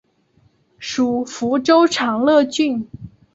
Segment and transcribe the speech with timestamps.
[0.79, 2.87] 属福州长乐郡。